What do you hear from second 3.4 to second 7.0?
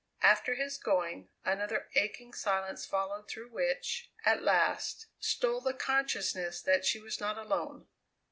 which, at last, stole the consciousness that she